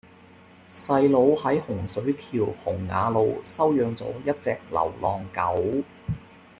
[0.67, 5.63] 細佬喺洪水橋洪雅路收養左一隻流浪狗